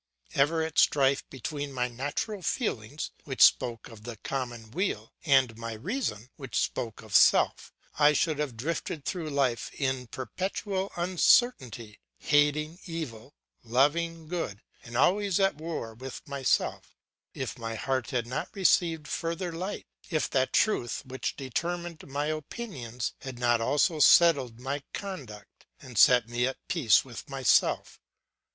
[0.33, 5.73] Ever at strife between my natural feelings, which spoke of the common weal, and my
[5.73, 12.79] reason, which spoke of self, I should have drifted through life in perpetual uncertainty, hating
[12.87, 16.95] evil, loving good, and always at war with myself,
[17.35, 23.13] if my heart had not received further light, if that truth which determined my opinions
[23.21, 27.99] had not also settled my conduct, and set me at peace with myself.